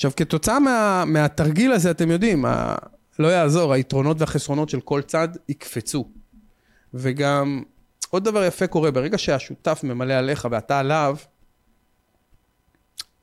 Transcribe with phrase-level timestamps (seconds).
[0.00, 2.74] עכשיו, כתוצאה מה, מהתרגיל הזה, אתם יודעים, ה,
[3.18, 6.08] לא יעזור, היתרונות והחסרונות של כל צד יקפצו.
[6.94, 7.62] וגם,
[8.10, 11.16] עוד דבר יפה קורה, ברגע שהשותף ממלא עליך ואתה עליו,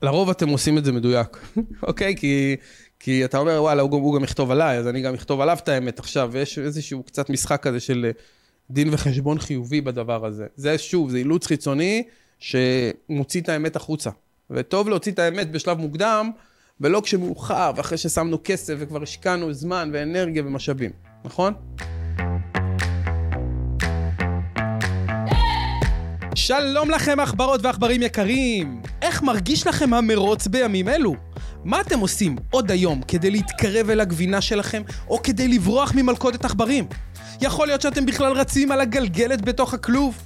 [0.02, 1.38] לרוב אתם עושים את זה מדויק,
[1.88, 2.16] אוקיי?
[2.16, 2.56] כי,
[3.00, 5.70] כי אתה אומר, וואלה, הוא, הוא גם יכתוב עליי, אז אני גם אכתוב עליו את
[5.70, 8.12] האמת עכשיו, ויש איזשהו קצת משחק כזה של
[8.70, 10.46] דין וחשבון חיובי בדבר הזה.
[10.56, 12.04] זה שוב, זה אילוץ חיצוני
[12.40, 14.10] שמוציא את האמת החוצה.
[14.50, 16.32] וטוב להוציא את האמת בשלב מוקדם,
[16.82, 20.92] ולא כשמאוחר, ואחרי ששמנו כסף וכבר השקענו זמן ואנרגיה ומשאבים,
[21.26, 21.54] נכון?
[26.36, 28.82] שלום לכם עכברות ועכברים יקרים!
[29.02, 31.16] איך מרגיש לכם המרוץ בימים אלו?
[31.64, 36.88] מה אתם עושים עוד היום כדי להתקרב אל הגבינה שלכם, או כדי לברוח ממלכודת עכברים?
[37.42, 40.24] יכול להיות שאתם בכלל רצים על הגלגלת בתוך הכלוב?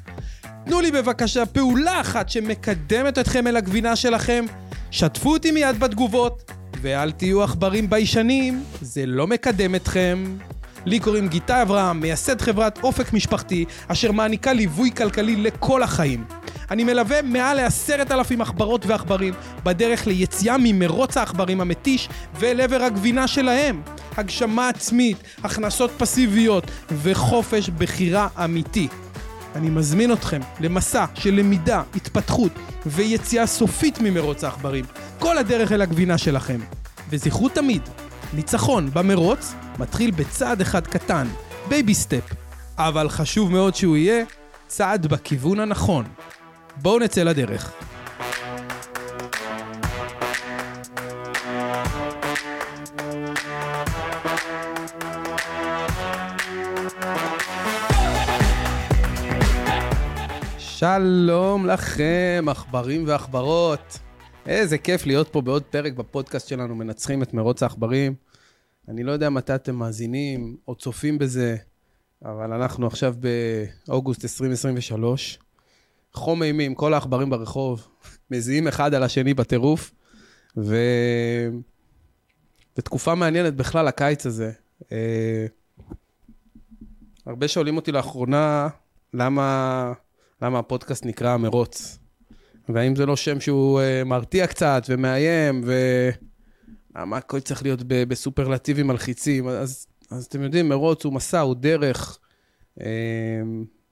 [0.65, 4.45] תנו לי בבקשה פעולה אחת שמקדמת אתכם אל הגבינה שלכם,
[4.91, 10.37] שתפו אותי מיד בתגובות, ואל תהיו עכברים ביישנים, זה לא מקדם אתכם.
[10.85, 16.23] לי קוראים גיטה אברהם, מייסד חברת אופק משפחתי, אשר מעניקה ליווי כלכלי לכל החיים.
[16.71, 23.27] אני מלווה מעל לעשרת אלפים עכברות ועכברים בדרך ליציאה ממרוץ העכברים המתיש ואל עבר הגבינה
[23.27, 23.81] שלהם.
[24.17, 28.87] הגשמה עצמית, הכנסות פסיביות וחופש בחירה אמיתי.
[29.55, 32.51] אני מזמין אתכם למסע של למידה, התפתחות
[32.85, 34.85] ויציאה סופית ממרוץ העכברים.
[35.19, 36.59] כל הדרך אל הגבינה שלכם.
[37.09, 37.81] וזכרו תמיד,
[38.33, 41.27] ניצחון במרוץ מתחיל בצעד אחד קטן,
[41.69, 42.33] baby step,
[42.77, 44.25] אבל חשוב מאוד שהוא יהיה
[44.67, 46.05] צעד בכיוון הנכון.
[46.81, 47.71] בואו נצא לדרך.
[60.81, 63.99] שלום לכם, עכברים ועכברות.
[64.45, 68.15] איזה כיף להיות פה בעוד פרק בפודקאסט שלנו, מנצחים את מרוץ העכברים.
[68.87, 71.55] אני לא יודע מתי אתם מאזינים או צופים בזה,
[72.25, 73.15] אבל אנחנו עכשיו
[73.87, 75.39] באוגוסט 2023.
[76.13, 77.87] חום אימים, כל העכברים ברחוב,
[78.31, 79.91] מזיעים אחד על השני בטירוף,
[80.57, 80.75] ו...
[82.77, 84.51] ותקופה מעניינת בכלל, הקיץ הזה.
[84.91, 85.45] אה,
[87.25, 88.67] הרבה שואלים אותי לאחרונה,
[89.13, 89.93] למה,
[90.41, 91.99] למה הפודקאסט נקרא מרוץ?
[92.69, 95.63] והאם זה לא שם שהוא uh, מרתיע קצת ומאיים,
[96.95, 99.47] ומה הכל צריך להיות בסופרלטיבים מלחיצים?
[99.47, 102.19] אז, אז אתם יודעים, מרוץ הוא מסע, הוא דרך.
[102.79, 102.83] Uh,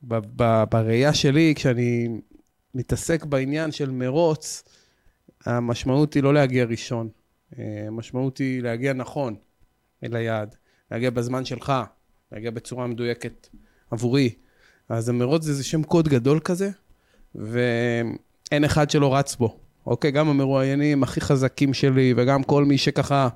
[0.04, 2.08] ב, ב, בראייה שלי, כשאני
[2.76, 4.64] מתעסק בעניין של מרוץ,
[5.46, 7.10] המשמעות היא לא להגיע ראשון.
[7.58, 9.36] המשמעות היא להגיע נכון
[10.04, 10.56] אל היעד,
[10.92, 11.74] להגיע בזמן שלך,
[12.32, 13.48] להגיע בצורה מדויקת
[13.92, 14.36] עבורי.
[14.90, 16.70] אז המרוץ זה איזה שם קוד גדול כזה,
[17.36, 17.60] ו...
[18.52, 20.12] אין אחד שלא רץ בו, אוקיי?
[20.12, 23.30] גם המרואיינים הכי חזקים שלי, וגם כל מי שככה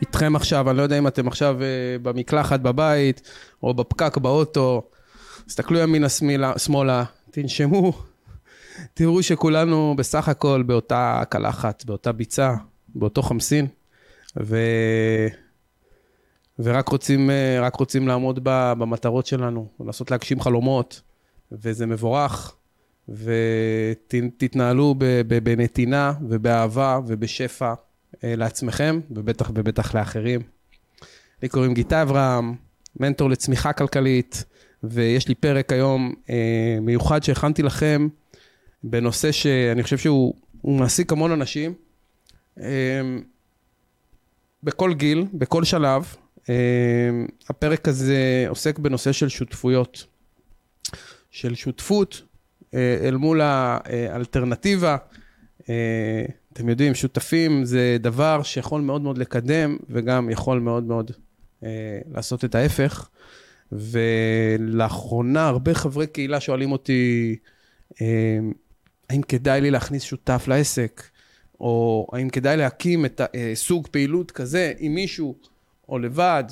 [0.00, 1.66] איתכם עכשיו, אני לא יודע אם אתם עכשיו אה,
[2.02, 3.30] במקלחת בבית,
[3.62, 4.82] או בפקק באוטו,
[5.46, 6.08] תסתכלו ימינה
[6.58, 7.92] שמאלה, תנשמו,
[8.94, 12.54] תראו שכולנו בסך הכל באותה קלחת, באותה ביצה,
[12.94, 13.66] באותו חמסין,
[14.40, 14.56] ו...
[16.58, 21.00] ורק רוצים, אה, רוצים לעמוד במטרות שלנו, לנסות להגשים חלומות,
[21.52, 22.56] וזה מבורך.
[23.08, 24.94] ותתנהלו
[25.42, 27.74] בנתינה ובאהבה ובשפע
[28.24, 30.40] אה, לעצמכם, ובטח ובטח לאחרים.
[31.42, 32.54] לי קוראים גיטה אברהם,
[33.00, 34.44] מנטור לצמיחה כלכלית,
[34.82, 38.08] ויש לי פרק היום אה, מיוחד שהכנתי לכם
[38.84, 40.34] בנושא שאני חושב שהוא
[40.64, 41.74] מעסיק המון אנשים.
[44.62, 46.16] בכל גיל, בכל שלב.
[47.48, 50.06] הפרק הזה עוסק בנושא של שותפויות.
[51.34, 52.22] של שותפות
[52.74, 54.96] אה, אל מול האלטרנטיבה.
[55.68, 61.10] אה, אתם יודעים, שותפים זה דבר שיכול מאוד מאוד לקדם, וגם יכול מאוד מאוד
[61.64, 63.08] אה, לעשות את ההפך.
[63.72, 67.36] ולאחרונה הרבה חברי קהילה שואלים אותי,
[69.10, 71.02] האם כדאי לי להכניס שותף לעסק,
[71.60, 73.20] או האם כדאי להקים את
[73.54, 75.36] סוג פעילות כזה עם מישהו
[75.88, 76.44] או לבד.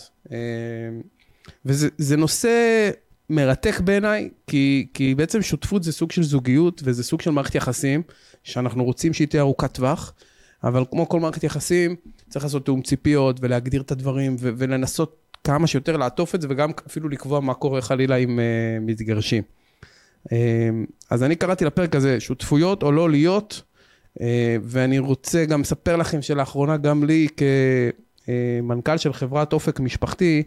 [1.65, 2.91] וזה נושא
[3.31, 8.03] מרתק בעיניי, כי, כי בעצם שותפות זה סוג של זוגיות וזה סוג של מערכת יחסים,
[8.45, 10.13] שאנחנו רוצים שהיא תהיה ארוכת טווח,
[10.65, 11.97] אבל כמו כל מערכת יחסים,
[12.29, 16.71] צריך לעשות תיאום ציפיות ולהגדיר את הדברים ו- ולנסות כמה שיותר לעטוף את זה וגם
[16.87, 18.43] אפילו לקבוע מה קורה חלילה אם uh,
[18.87, 19.43] מתגרשים.
[20.25, 20.33] Uh,
[21.11, 23.63] אז אני קראתי לפרק הזה, שותפויות או לא להיות,
[24.19, 24.23] uh,
[24.63, 27.29] ואני רוצה גם לספר לכם שלאחרונה גם לי
[28.27, 30.43] כמנכ"ל של חברת אופק משפחתי,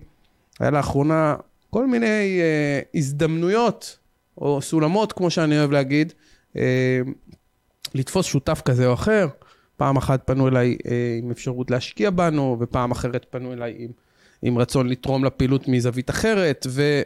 [0.60, 1.36] היה לאחרונה
[1.70, 3.98] כל מיני אה, הזדמנויות,
[4.38, 6.14] או סולמות, כמו שאני אוהב להגיד,
[6.58, 7.02] אה,
[7.96, 9.28] לתפוס שותף כזה או אחר,
[9.78, 13.92] פעם אחת פנו אליי אה, עם אפשרות להשקיע בנו, ופעם אחרת פנו אליי עם,
[14.42, 17.02] עם רצון לתרום לפעילות מזווית אחרת, ו,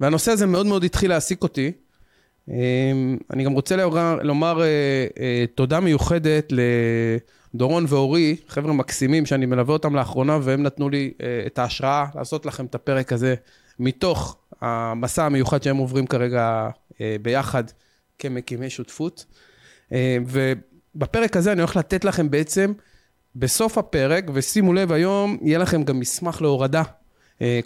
[0.00, 1.72] והנושא הזה מאוד מאוד התחיל להעסיק אותי.
[2.50, 2.92] אה,
[3.30, 4.66] אני גם רוצה לומר, לומר אה,
[5.20, 6.52] אה, תודה מיוחדת
[7.54, 12.46] לדורון ואורי, חבר'ה מקסימים שאני מלווה אותם לאחרונה, והם נתנו לי אה, את ההשראה לעשות
[12.46, 13.34] לכם את הפרק הזה
[13.78, 16.68] מתוך המסע המיוחד שהם עוברים כרגע
[17.00, 17.64] אה, ביחד
[18.18, 19.24] כמקימי שותפות.
[19.92, 22.72] אה, ובפרק הזה אני הולך לתת לכם בעצם,
[23.36, 26.82] בסוף הפרק, ושימו לב, היום יהיה לכם גם מסמך להורדה.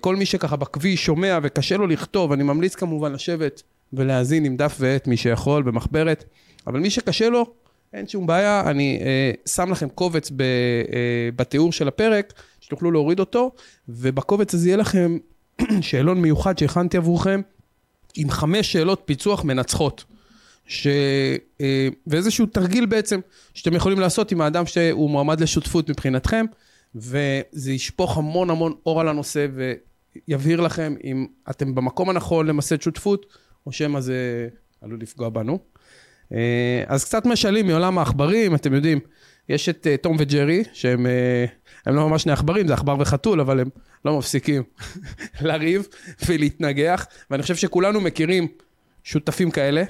[0.00, 3.62] כל מי שככה בכביש שומע וקשה לו לכתוב, אני ממליץ כמובן לשבת
[3.92, 6.24] ולהאזין עם דף ועט, מי שיכול, במחברת,
[6.66, 7.54] אבל מי שקשה לו,
[7.94, 13.20] אין שום בעיה, אני אה, שם לכם קובץ ב, אה, בתיאור של הפרק, שתוכלו להוריד
[13.20, 13.52] אותו,
[13.88, 15.18] ובקובץ הזה יהיה לכם
[15.80, 17.40] שאלון מיוחד שהכנתי עבורכם,
[18.14, 20.04] עם חמש שאלות פיצוח מנצחות.
[20.66, 20.86] ש...
[21.60, 23.20] אה, ואיזשהו תרגיל בעצם,
[23.54, 26.46] שאתם יכולים לעשות עם האדם שהוא מועמד לשותפות מבחינתכם,
[26.94, 29.46] וזה ישפוך המון המון אור על הנושא,
[30.28, 33.26] ויבהיר לכם אם אתם במקום הנכון למסד שותפות,
[33.66, 34.48] או שמא זה
[34.80, 35.58] עלול לפגוע בנו.
[36.34, 39.00] אה, אז קצת משלים מעולם העכברים, אתם יודעים,
[39.48, 41.06] יש את אה, תום וג'רי, שהם
[41.86, 43.68] הם לא ממש שני עכברים, זה עכבר וחתול, אבל הם
[44.04, 44.62] לא מפסיקים
[45.40, 45.88] לריב
[46.26, 48.48] ולהתנגח, ואני חושב שכולנו מכירים
[49.04, 49.84] שותפים כאלה,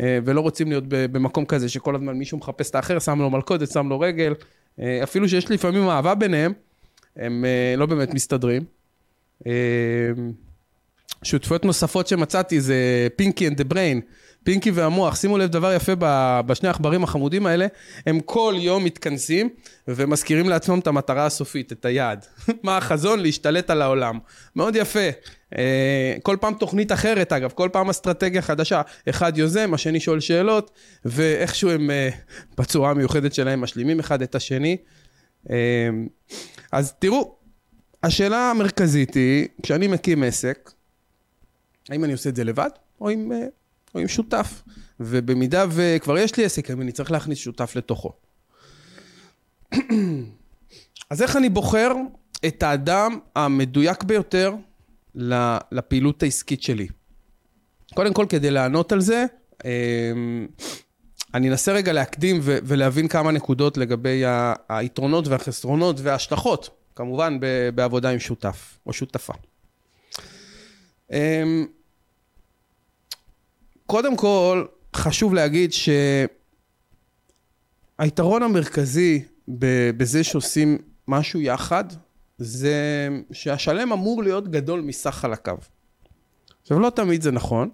[0.00, 3.70] אה, ולא רוצים להיות במקום כזה שכל הזמן מישהו מחפש את האחר, שם לו מלכודת,
[3.70, 4.34] שם לו רגל,
[4.80, 6.52] אה, אפילו שיש לפעמים אהבה ביניהם,
[7.16, 8.64] הם אה, לא באמת מסתדרים.
[11.22, 14.00] שותפויות נוספות שמצאתי זה Pinky and the Brain,
[14.48, 15.92] פינקי והמוח, שימו לב דבר יפה
[16.46, 17.66] בשני העכברים החמודים האלה,
[18.06, 19.48] הם כל יום מתכנסים
[19.88, 22.26] ומזכירים לעצמם את המטרה הסופית, את היעד.
[22.62, 23.20] מה החזון?
[23.20, 24.18] להשתלט על העולם.
[24.56, 25.08] מאוד יפה.
[25.58, 28.82] אה, כל פעם תוכנית אחרת אגב, כל פעם אסטרטגיה חדשה.
[29.08, 30.70] אחד יוזם, השני שואל שאלות,
[31.04, 32.08] ואיכשהו הם אה,
[32.58, 34.76] בצורה המיוחדת שלהם משלימים אחד את השני.
[35.50, 35.56] אה,
[36.72, 37.36] אז תראו,
[38.02, 40.70] השאלה המרכזית היא, כשאני מקים עסק,
[41.88, 43.32] האם אני עושה את זה לבד, או עם
[43.94, 44.62] או עם שותף.
[45.00, 48.12] ובמידה וכבר יש לי עסק, אני צריך להכניס שותף לתוכו.
[51.10, 51.92] אז איך אני בוחר
[52.46, 54.54] את האדם המדויק ביותר
[55.72, 56.88] לפעילות העסקית שלי?
[57.94, 59.24] קודם כל, כדי לענות על זה,
[59.64, 60.46] אמ,
[61.34, 64.22] אני אנסה רגע להקדים ולהבין כמה נקודות לגבי
[64.68, 67.38] היתרונות והחסרונות וההשלכות, כמובן
[67.74, 69.32] בעבודה עם שותף או שותפה.
[73.90, 74.64] קודם כל,
[74.96, 75.72] חשוב להגיד
[77.98, 79.24] שהיתרון המרכזי
[79.96, 81.84] בזה שעושים משהו יחד,
[82.38, 85.58] זה שהשלם אמור להיות גדול מסך חלקיו.
[86.62, 87.70] עכשיו, לא תמיד זה נכון,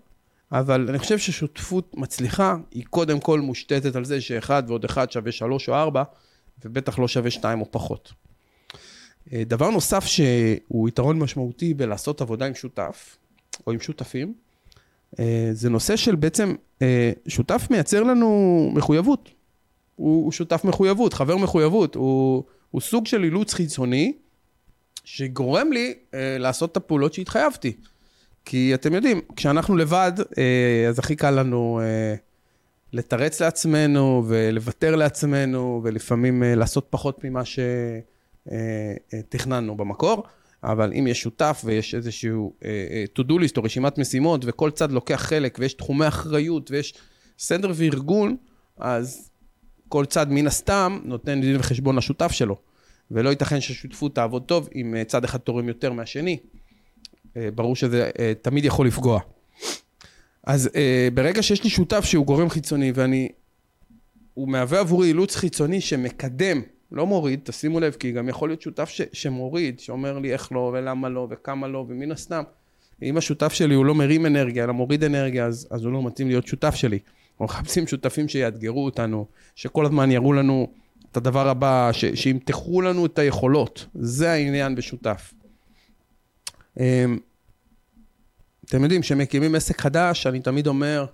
[0.52, 5.32] אבל אני חושב ששותפות מצליחה היא קודם כל מושתתת על זה שאחד ועוד אחד שווה
[5.32, 6.02] שלוש או ארבע,
[6.64, 8.12] ובטח לא שווה שתיים או פחות.
[9.32, 13.16] אה, דבר נוסף שהוא יתרון משמעותי בלעשות עבודה עם שותף,
[13.66, 14.43] או עם שותפים,
[15.52, 19.30] זה נושא של בעצם, אה, שותף מייצר לנו מחויבות.
[19.96, 24.12] הוא, הוא שותף מחויבות, חבר מחויבות, הוא, הוא סוג של אילוץ חיצוני
[25.04, 27.72] שגורם לי אה, לעשות את הפעולות שהתחייבתי.
[28.44, 32.14] כי אתם יודעים, כשאנחנו לבד, אה, אז הכי קל לנו אה,
[32.92, 37.42] לתרץ לעצמנו ולוותר לעצמנו, ולפעמים אה, לעשות פחות ממה
[39.24, 40.26] שתכננו אה, אה, במקור.
[40.64, 44.92] אבל אם יש שותף ויש איזשהו uh, uh, to-do list או רשימת משימות, וכל צד
[44.92, 46.94] לוקח חלק, ויש תחומי אחריות, ויש
[47.38, 48.36] סדר וארגון,
[48.78, 49.30] אז
[49.88, 52.56] כל צד מן הסתם נותן דין וחשבון לשותף שלו.
[53.10, 56.38] ולא ייתכן ששותפות תעבוד טוב אם uh, צד אחד תורם יותר מהשני.
[57.54, 58.10] ברור שזה
[58.42, 59.20] תמיד יכול לפגוע.
[60.44, 60.70] אז
[61.14, 63.28] ברגע שיש לי שותף שהוא גורם חיצוני, ואני...
[64.34, 66.62] הוא מהווה עבורי אילוץ חיצוני שמקדם
[66.92, 70.70] לא מוריד, תשימו לב, כי גם יכול להיות שותף ש, שמוריד, שאומר לי איך לא,
[70.74, 72.42] ולמה לא, וכמה לא, ומן הסתם,
[73.02, 76.28] אם השותף שלי הוא לא מרים אנרגיה, אלא מוריד אנרגיה, אז, אז הוא לא מתאים
[76.28, 76.98] להיות שותף שלי.
[77.32, 80.72] אנחנו מחפשים שותפים שיאתגרו אותנו, שכל הזמן יראו לנו
[81.12, 83.86] את הדבר הבא, ש, שימתחו לנו את היכולות.
[83.94, 85.34] זה העניין בשותף.
[86.80, 87.18] אמ,
[88.64, 91.06] אתם יודעים, כשמקימים עסק חדש, אני תמיד אומר,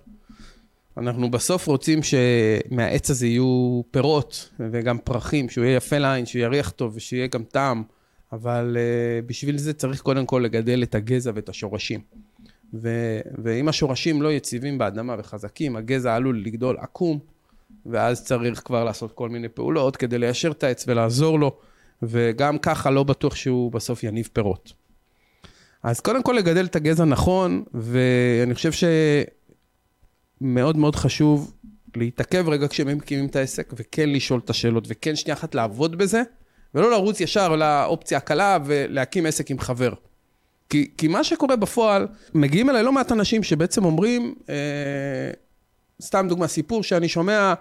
[0.97, 6.69] אנחנו בסוף רוצים שמהעץ הזה יהיו פירות וגם פרחים, שהוא יהיה יפה לעין, שהוא יריח
[6.69, 7.83] טוב ושיהיה גם טעם,
[8.31, 11.99] אבל uh, בשביל זה צריך קודם כל לגדל את הגזע ואת השורשים.
[12.73, 17.19] ו- ואם השורשים לא יציבים באדמה וחזקים, הגזע עלול לגדול עקום,
[17.85, 21.57] ואז צריך כבר לעשות כל מיני פעולות כדי ליישר את העץ ולעזור לו,
[22.03, 24.73] וגם ככה לא בטוח שהוא בסוף יניב פירות.
[25.83, 28.83] אז קודם כל לגדל את הגזע נכון, ואני חושב ש...
[30.41, 31.53] מאוד מאוד חשוב
[31.95, 36.21] להתעכב רגע כשהם מקימים את העסק, וכן לשאול את השאלות, וכן שנייה אחת לעבוד בזה,
[36.75, 39.93] ולא לרוץ ישר לאופציה הקלה ולהקים עסק עם חבר.
[40.69, 44.55] כי, כי מה שקורה בפועל, מגיעים אליי לא מעט אנשים שבעצם אומרים, אה,
[46.01, 47.53] סתם דוגמה, סיפור שאני שומע,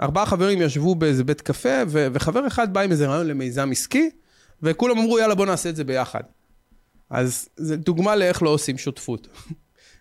[0.00, 4.10] ארבעה חברים ישבו באיזה בית קפה, ו, וחבר אחד בא עם איזה רעיון למיזם עסקי,
[4.62, 6.22] וכולם אמרו, יאללה, בוא נעשה את זה ביחד.
[7.10, 9.28] אז זו דוגמה לאיך לא עושים שותפות.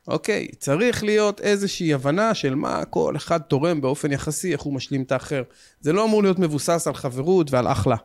[0.07, 5.01] אוקיי, צריך להיות איזושהי הבנה של מה כל אחד תורם באופן יחסי, איך הוא משלים
[5.01, 5.43] את האחר.
[5.81, 7.95] זה לא אמור להיות מבוסס על חברות ועל אחלה,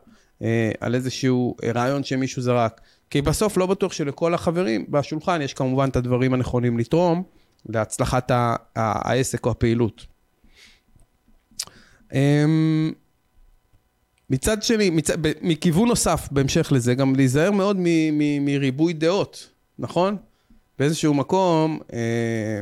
[0.41, 2.81] אה, על איזשהו אה, רעיון שמישהו זרק.
[3.09, 7.23] כי בסוף לא בטוח שלכל החברים בשולחן יש כמובן את הדברים הנכונים לתרום
[7.69, 8.31] להצלחת
[8.75, 10.05] העסק או הפעילות.
[12.13, 12.91] אמ,
[14.29, 15.09] מצד שני, מצ...
[15.41, 17.77] מכיוון נוסף, בהמשך לזה, גם להיזהר מאוד
[18.41, 19.49] מריבוי דעות,
[19.79, 20.17] נכון?
[20.79, 22.59] באיזשהו מקום, אה,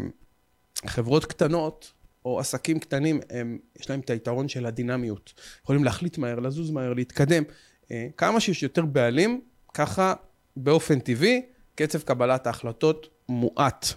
[0.87, 1.93] חברות קטנות
[2.25, 5.33] או עסקים קטנים, הם, יש להם את היתרון של הדינמיות.
[5.63, 7.43] יכולים להחליט מהר, לזוז מהר, להתקדם.
[7.91, 9.41] אה, כמה שיש יותר בעלים,
[9.73, 10.13] ככה
[10.55, 11.41] באופן טבעי,
[11.75, 13.87] קצב קבלת ההחלטות מועט.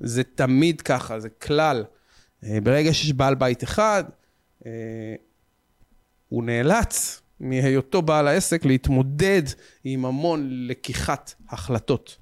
[0.00, 1.84] זה תמיד ככה, זה כלל.
[2.44, 4.04] אה, ברגע שיש בעל בית אחד,
[6.28, 9.42] הוא נאלץ מהיותו בעל העסק להתמודד
[9.84, 12.16] עם המון לקיחת החלטות.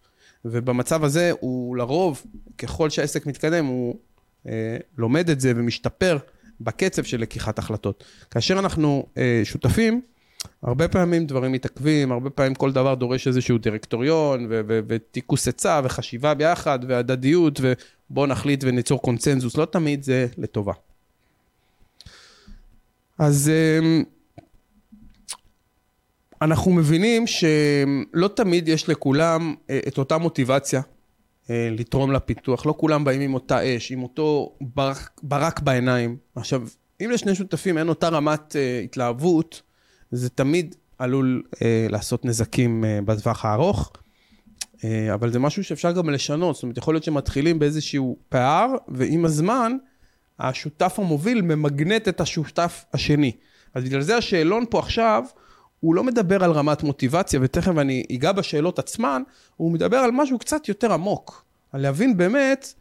[0.44, 2.22] ובמצב הזה הוא לרוב,
[2.58, 3.94] ככל שהעסק מתקדם, הוא
[4.46, 6.18] אה, לומד את זה ומשתפר
[6.60, 8.04] בקצב של לקיחת החלטות.
[8.30, 10.00] כאשר אנחנו אה, שותפים,
[10.62, 16.78] הרבה פעמים דברים מתעכבים, הרבה פעמים כל דבר דורש איזשהו דירקטוריון וטיכוס עצה וחשיבה ביחד
[16.88, 17.60] והדדיות
[18.10, 20.72] ובואו נחליט וניצור קונצנזוס, לא תמיד זה לטובה.
[23.18, 24.00] אז אה,
[26.42, 30.80] אנחנו מבינים שלא תמיד יש לכולם אה, את אותה מוטיבציה
[31.50, 32.66] אה, לתרום לפיתוח.
[32.66, 36.16] לא כולם באים עם אותה אש, עם אותו ברק, ברק בעיניים.
[36.36, 36.62] עכשיו,
[37.00, 39.62] אם לשני שותפים אין אותה רמת uh, התלהבות,
[40.10, 41.42] זה תמיד עלול
[41.90, 43.92] לעשות נזקים בטווח הארוך,
[45.14, 46.54] אבל זה משהו שאפשר גם לשנות.
[46.54, 49.72] זאת אומרת, יכול להיות שמתחילים באיזשהו פער, ועם הזמן,
[50.38, 53.32] השותף המוביל ממגנט את השותף השני.
[53.74, 55.24] אז בגלל זה השאלון פה עכשיו,
[55.80, 59.22] הוא לא מדבר על רמת מוטיבציה, ותכף אני אגע בשאלות עצמן,
[59.56, 61.44] הוא מדבר על משהו קצת יותר עמוק.
[61.72, 62.74] על להבין באמת,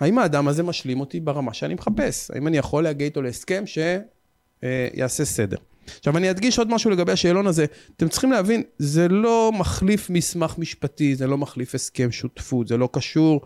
[0.00, 2.30] האם האדם הזה משלים אותי ברמה שאני מחפש?
[2.30, 5.56] האם אני יכול להגיע איתו להסכם שיעשה סדר?
[5.98, 7.66] עכשיו אני אדגיש עוד משהו לגבי השאלון הזה.
[7.96, 12.88] אתם צריכים להבין, זה לא מחליף מסמך משפטי, זה לא מחליף הסכם שותפות, זה לא
[12.92, 13.40] קשור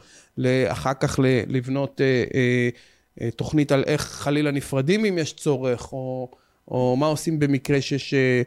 [0.69, 2.69] אחר כך לבנות אה, אה,
[3.21, 6.31] אה, תוכנית על איך חלילה נפרדים אם יש צורך, או,
[6.69, 8.15] או מה עושים במקרה שיש...
[8.15, 8.43] אה,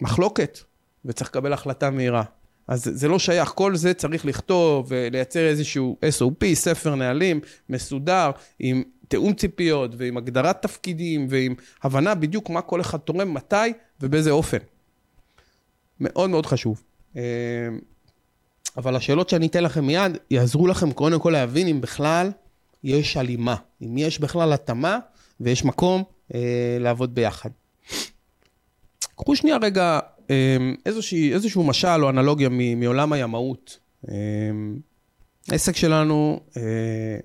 [0.00, 0.58] מחלוקת,
[1.04, 2.22] וצריך לקבל החלטה מהירה.
[2.68, 8.82] אז זה לא שייך, כל זה צריך לכתוב ולייצר איזשהו SOP, ספר נהלים, מסודר, עם
[9.08, 14.58] תיאום ציפיות ועם הגדרת תפקידים ועם הבנה בדיוק מה כל אחד תורם, מתי ובאיזה אופן.
[16.00, 16.82] מאוד מאוד חשוב.
[17.16, 17.22] אה,
[18.76, 22.30] אבל השאלות שאני אתן לכם מיד, יעזרו לכם קודם כל להבין אם בכלל
[22.84, 24.98] יש הלימה, אם יש בכלל התאמה
[25.40, 26.02] ויש מקום
[26.34, 27.50] אה, לעבוד ביחד.
[29.16, 29.98] קחו שנייה רגע
[30.30, 33.78] אמ, איזושהי, איזשהו משל או אנלוגיה מעולם הימאות.
[34.08, 34.78] אמ,
[35.50, 36.62] העסק שלנו, אה,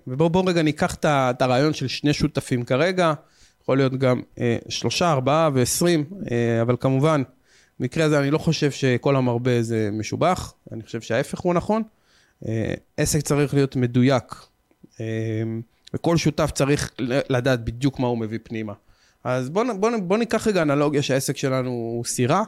[0.07, 3.13] ובואו רגע ניקח את הרעיון של שני שותפים כרגע,
[3.62, 7.24] יכול להיות גם אה, שלושה, ארבעה ועשרים, אה, אבל כמובן,
[7.79, 11.83] במקרה הזה אני לא חושב שכל המרבה זה משובח, אני חושב שההפך הוא נכון.
[12.98, 14.36] עסק צריך להיות מדויק,
[15.93, 18.74] וכל שותף צריך לדעת בדיוק מה הוא מביא פנימה.
[19.24, 22.44] אז בואו בוא, בוא ניקח רגע אנלוגיה שהעסק שלנו הוא סירה,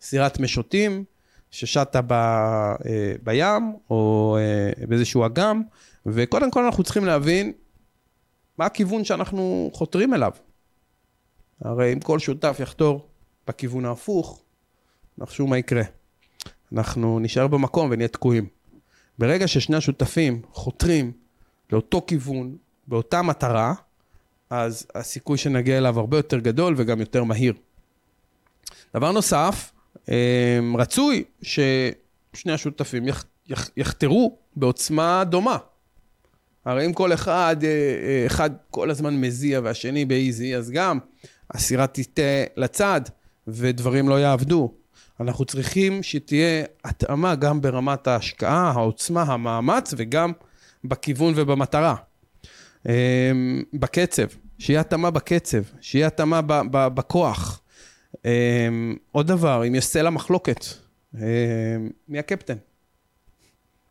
[0.00, 1.04] סירת משוטים,
[1.50, 2.76] ששטה ב, אה,
[3.22, 5.62] בים או אה, באיזשהו אגם,
[6.06, 7.52] וקודם כל אנחנו צריכים להבין
[8.58, 10.32] מה הכיוון שאנחנו חותרים אליו.
[11.60, 13.08] הרי אם כל שותף יחתור
[13.48, 14.42] בכיוון ההפוך,
[15.18, 15.82] נחשו מה יקרה.
[16.72, 18.46] אנחנו נשאר במקום ונהיה תקועים.
[19.18, 21.12] ברגע ששני השותפים חותרים
[21.72, 23.74] לאותו כיוון, באותה מטרה,
[24.62, 27.54] אז הסיכוי שנגיע אליו הרבה יותר גדול וגם יותר מהיר.
[28.96, 29.72] דבר נוסף,
[30.08, 35.56] אמ, רצוי ששני השותפים יח, יח, יחתרו בעוצמה דומה.
[36.64, 40.98] הרי אם כל אחד, אה, אה, אחד כל הזמן מזיע והשני באיזי, אז גם
[41.50, 42.22] הסירה תטה
[42.56, 43.00] לצד
[43.46, 44.74] ודברים לא יעבדו.
[45.20, 50.32] אנחנו צריכים שתהיה התאמה גם ברמת ההשקעה, העוצמה, המאמץ וגם
[50.84, 51.94] בכיוון ובמטרה.
[52.88, 54.26] אמ, בקצב,
[54.58, 57.60] שיהיה התאמה בקצב, שיהיה התאמה בכוח.
[58.24, 60.64] אמ, עוד דבר, אם יש סלע מחלוקת,
[61.14, 61.20] אמ,
[62.08, 62.56] מי הקפטן?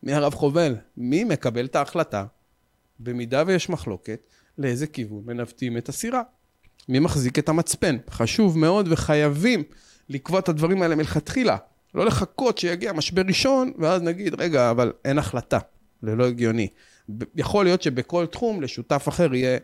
[0.03, 0.75] מי הרב חובל?
[0.98, 2.25] מי מקבל את ההחלטה,
[3.00, 4.20] במידה ויש מחלוקת,
[4.58, 6.22] לאיזה כיוון מנווטים את הסירה?
[6.89, 7.98] מי מחזיק את המצפן?
[8.10, 9.63] חשוב מאוד וחייבים
[10.10, 11.58] לקבוע את הדברים האלה מלכתחילה.
[11.96, 15.60] לא לחכות שיגיע משבר ראשון, ואז נגיד, רגע, אבל אין החלטה.
[16.01, 16.67] זה לא הגיוני.
[17.36, 19.58] יכול להיות שבכל תחום לשותף אחר יהיה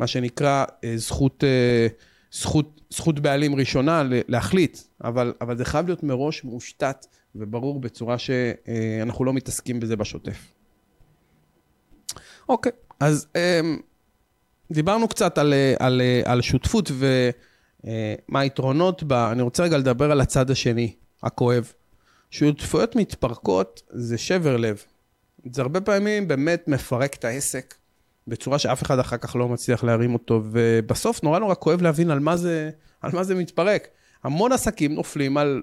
[0.00, 1.86] מה שנקרא אה, זכות, אה,
[2.32, 9.24] זכות, זכות בעלים ראשונה להחליט, אבל, אבל זה חייב להיות מראש מושתת וברור בצורה שאנחנו
[9.24, 10.52] לא מתעסקים בזה בשוטף.
[12.48, 13.26] אוקיי, אז
[14.72, 20.50] דיברנו קצת על, על, על שותפות ומה היתרונות בה, אני רוצה רגע לדבר על הצד
[20.50, 21.72] השני, הכואב.
[22.30, 24.82] שותפויות מתפרקות זה שבר לב.
[25.52, 27.74] זה הרבה פעמים באמת מפרק את העסק
[28.30, 32.20] בצורה שאף אחד אחר כך לא מצליח להרים אותו, ובסוף נורא נורא כואב להבין על
[32.20, 32.70] מה זה,
[33.00, 33.88] על מה זה מתפרק.
[34.24, 35.62] המון עסקים נופלים על,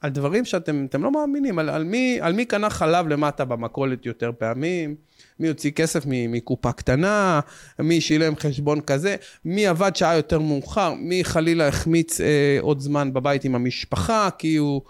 [0.00, 4.30] על דברים שאתם לא מאמינים, על, על, מי, על מי קנה חלב למטה במכולת יותר
[4.38, 4.94] פעמים,
[5.40, 7.40] מי הוציא כסף מקופה קטנה,
[7.78, 13.12] מי שילם חשבון כזה, מי עבד שעה יותר מאוחר, מי חלילה החמיץ אה, עוד זמן
[13.12, 14.82] בבית עם המשפחה, כי הוא...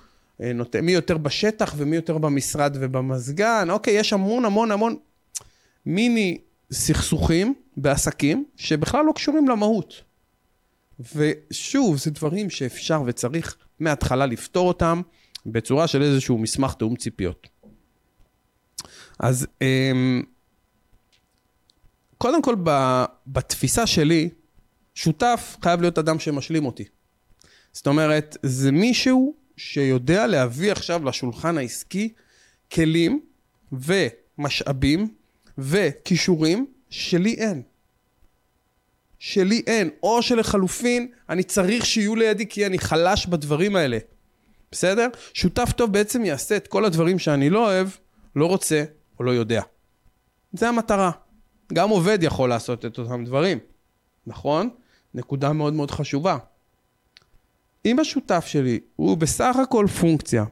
[0.42, 0.76] אה, נות...
[0.76, 4.96] מי יותר בשטח ומי יותר במשרד ובמזגן, אוקיי, יש המון המון המון
[5.86, 6.38] מיני
[6.74, 10.02] סכסוכים בעסקים שבכלל לא קשורים למהות.
[11.14, 15.02] ושוב, זה דברים שאפשר וצריך מההתחלה לפתור אותם
[15.46, 17.48] בצורה של איזשהו מסמך תיאום ציפיות.
[19.18, 20.22] אז אמ,
[22.18, 22.54] קודם כל,
[23.26, 24.30] בתפיסה שלי,
[24.94, 26.84] שותף חייב להיות אדם שמשלים אותי.
[27.72, 32.12] זאת אומרת, זה מישהו שיודע להביא עכשיו לשולחן העסקי
[32.72, 33.20] כלים
[33.72, 35.14] ומשאבים
[35.58, 37.62] וכישורים שלי אין.
[39.18, 43.98] שלי אין, או שלחלופין, אני צריך שיהיו לידי כי אני חלש בדברים האלה.
[44.72, 45.08] בסדר?
[45.34, 47.88] שותף טוב בעצם יעשה את כל הדברים שאני לא אוהב,
[48.36, 48.84] לא רוצה
[49.18, 49.62] או לא יודע.
[50.52, 51.10] זה המטרה.
[51.72, 53.58] גם עובד יכול לעשות את אותם דברים,
[54.26, 54.70] נכון?
[55.14, 56.36] נקודה מאוד מאוד חשובה.
[57.84, 60.44] אם השותף שלי הוא בסך הכל פונקציה,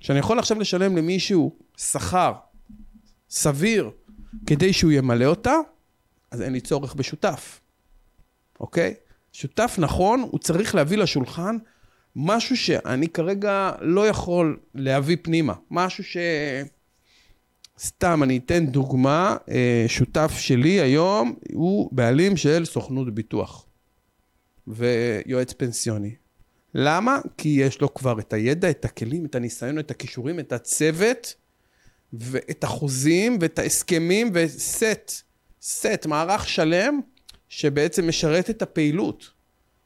[0.00, 2.32] שאני יכול עכשיו לשלם למישהו שכר
[3.30, 3.90] סביר
[4.46, 5.54] כדי שהוא ימלא אותה,
[6.30, 7.60] אז אין לי צורך בשותף,
[8.60, 8.94] אוקיי?
[9.32, 11.56] שותף נכון, הוא צריך להביא לשולחן
[12.16, 15.54] משהו שאני כרגע לא יכול להביא פנימה.
[15.70, 16.16] משהו ש...
[17.78, 23.66] סתם, אני אתן דוגמה, אה, שותף שלי היום הוא בעלים של סוכנות ביטוח
[24.66, 26.14] ויועץ פנסיוני.
[26.74, 27.18] למה?
[27.38, 31.34] כי יש לו כבר את הידע, את הכלים, את הניסיון, את הכישורים, את הצוות,
[32.20, 35.22] ואת החוזים, ואת ההסכמים, וסט,
[35.62, 37.00] סט, מערך שלם,
[37.48, 39.30] שבעצם משרת את הפעילות.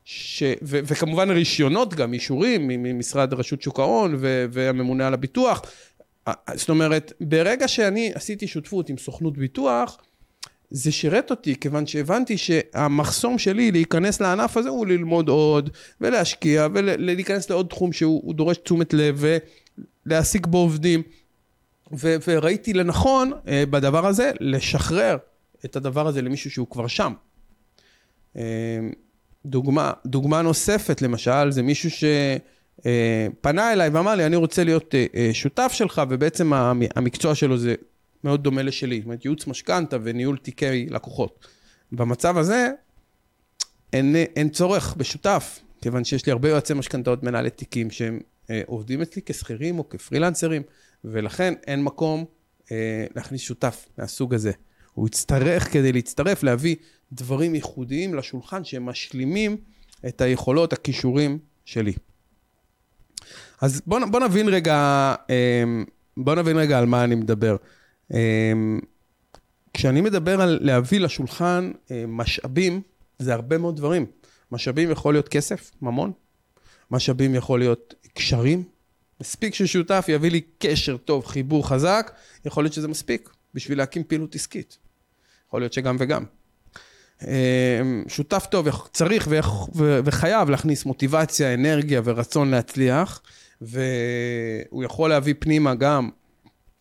[0.04, 0.42] ש...
[0.62, 0.78] ו...
[0.84, 4.46] וכמובן רישיונות גם, אישורים ממשרד רשות שוק ההון ו...
[4.52, 5.62] והממונה על הביטוח.
[6.54, 9.98] זאת אומרת, ברגע שאני עשיתי שותפות עם סוכנות ביטוח,
[10.70, 17.50] זה שירת אותי, כיוון שהבנתי שהמחסום שלי להיכנס לענף הזה הוא ללמוד עוד, ולהשקיע, ולהיכנס
[17.50, 19.24] לעוד תחום שהוא דורש תשומת לב,
[20.06, 21.02] ולהעסיק בו עובדים.
[21.92, 25.16] ו- וראיתי לנכון uh, בדבר הזה לשחרר
[25.64, 27.12] את הדבר הזה למישהו שהוא כבר שם.
[28.34, 28.38] Uh,
[29.46, 35.18] דוגמה, דוגמה נוספת למשל, זה מישהו שפנה אה, אליי ואמר לי, אני רוצה להיות uh,
[35.32, 36.52] שותף שלך, ובעצם
[36.96, 37.74] המקצוע שלו זה
[38.24, 41.46] מאוד דומה לשלי, זאת אומרת, ייעוץ משכנתה וניהול תיקי לקוחות.
[41.92, 42.70] במצב הזה,
[43.92, 49.02] אין, אין צורך בשותף, כיוון שיש לי הרבה יועצי משכנתאות מנהלי תיקים שהם אה, עובדים
[49.02, 50.62] אצלי כשכירים או כפרילנסרים,
[51.04, 52.24] ולכן אין מקום
[52.72, 54.52] אה, להכניס שותף מהסוג הזה.
[54.94, 56.76] הוא יצטרך, כדי להצטרף, להביא
[57.12, 59.56] דברים ייחודיים לשולחן שהם משלימים
[60.08, 61.92] את היכולות, הכישורים שלי.
[63.60, 64.74] אז בואו בוא נבין רגע,
[65.30, 65.64] אה,
[66.16, 67.56] בוא נבין רגע על מה אני מדבר.
[68.14, 68.80] אמ,
[69.74, 72.82] כשאני מדבר על להביא לשולחן אה, משאבים,
[73.18, 74.06] זה הרבה מאוד דברים.
[74.52, 76.12] משאבים יכול להיות כסף, ממון.
[76.90, 78.62] משאבים יכול להיות קשרים.
[79.20, 82.12] מספיק ששותף יביא לי קשר טוב, חיבור חזק,
[82.44, 84.78] יכול להיות שזה מספיק בשביל להקים פעילות עסקית.
[85.46, 86.24] יכול להיות שגם וגם.
[87.22, 89.28] אמ, שותף טוב צריך
[90.04, 93.22] וחייב להכניס מוטיבציה, אנרגיה ורצון להצליח,
[93.60, 96.10] והוא יכול להביא פנימה גם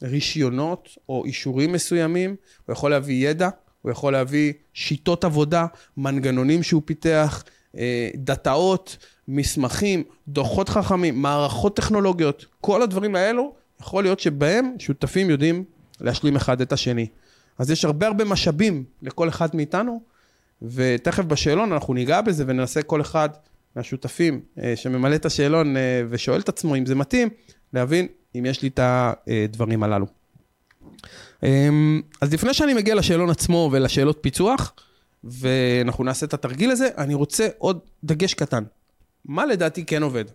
[0.03, 3.49] רישיונות או אישורים מסוימים, הוא יכול להביא ידע,
[3.81, 5.65] הוא יכול להביא שיטות עבודה,
[5.97, 7.43] מנגנונים שהוא פיתח,
[7.77, 8.97] אה, דאטאות,
[9.31, 15.63] מסמכים, דוחות חכמים, מערכות טכנולוגיות, כל הדברים האלו, יכול להיות שבהם שותפים יודעים
[16.01, 17.07] להשלים אחד את השני.
[17.57, 20.01] אז יש הרבה הרבה משאבים לכל אחד מאיתנו,
[20.61, 23.29] ותכף בשאלון אנחנו ניגע בזה וננסה כל אחד
[23.75, 27.29] מהשותפים אה, שממלא את השאלון אה, ושואל את עצמו אם זה מתאים,
[27.73, 30.05] להבין אם יש לי את הדברים הללו.
[31.43, 34.73] אמ, אז לפני שאני מגיע לשאלון עצמו ולשאלות פיצוח,
[35.23, 38.63] ואנחנו נעשה את התרגיל הזה, אני רוצה עוד דגש קטן.
[39.25, 40.25] מה לדעתי כן עובד?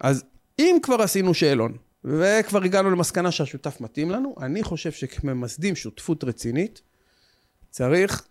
[0.00, 0.24] אז
[0.58, 6.80] אם כבר עשינו שאלון, וכבר הגענו למסקנה שהשותף מתאים לנו, אני חושב שכממסדים שותפות רצינית,
[7.70, 8.22] צריך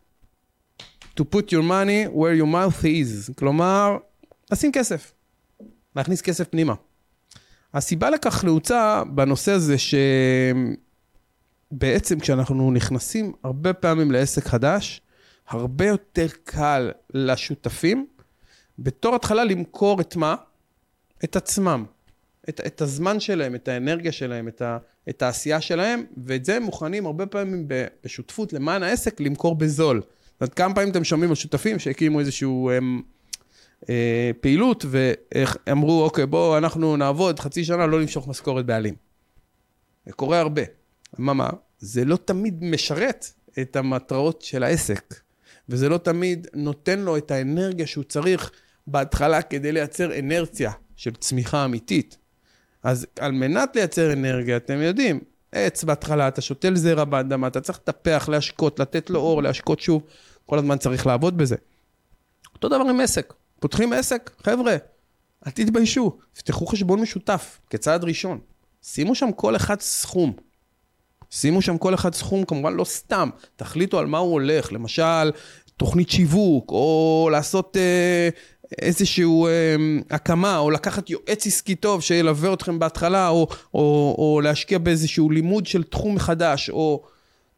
[1.20, 3.98] to put your money where your mouth is, כלומר,
[4.52, 5.14] לשים כסף,
[5.96, 6.74] להכניס כסף פנימה.
[7.74, 9.76] הסיבה לכך נעוצה בנושא הזה
[11.72, 15.02] שבעצם כשאנחנו נכנסים הרבה פעמים לעסק חדש,
[15.48, 18.08] הרבה יותר קל לשותפים
[18.84, 20.36] בתור התחלה למכור את מה?
[21.24, 21.86] את עצמם.
[22.50, 24.78] את, את הזמן שלהם, את האנרגיה שלהם, את, ה,
[25.10, 27.68] את העשייה שלהם, ואת זה הם מוכנים הרבה פעמים
[28.04, 30.02] בשותפות למען העסק למכור בזול.
[30.02, 33.02] זאת אומרת, כמה פעמים אתם שומעים על שותפים שהקימו איזושהי הם,
[33.90, 38.96] אה, פעילות, ואמרו, אוקיי, בואו אנחנו נעבוד חצי שנה, לא נמשוך משכורת בעלים.
[40.06, 40.62] זה קורה הרבה.
[41.18, 41.50] מה, מה?
[41.80, 43.26] זה לא תמיד משרת
[43.62, 45.14] את המטרות של העסק,
[45.70, 48.52] וזה לא תמיד נותן לו את האנרגיה שהוא צריך
[48.92, 52.18] בהתחלה כדי לייצר אנרציה של צמיחה אמיתית.
[52.84, 55.20] אז על מנת לייצר אנרגיה, אתם יודעים,
[55.52, 60.04] עץ בהתחלה, אתה שותל זרע באדמה, אתה צריך לטפח, להשקות, לתת לו אור, להשקות שוב,
[60.46, 61.56] כל הזמן צריך לעבוד בזה.
[62.54, 63.34] אותו דבר עם עסק.
[63.60, 64.76] פותחים עסק, חבר'ה,
[65.48, 68.40] אל תתביישו, תפתחו חשבון משותף כצעד ראשון.
[68.84, 70.34] שימו שם כל אחד סכום.
[71.32, 75.32] שימו שם כל אחד סכום, כמובן לא סתם, תחליטו על מה הוא הולך, למשל,
[75.78, 78.30] תוכנית שיווק, או לעשות אה,
[78.78, 79.76] איזושהי אה,
[80.10, 85.66] הקמה, או לקחת יועץ עסקי טוב שילווה אתכם בהתחלה, או, או, או להשקיע באיזשהו לימוד
[85.66, 87.04] של תחום חדש, או